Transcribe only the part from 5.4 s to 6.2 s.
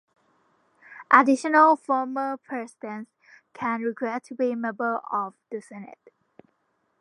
the senate.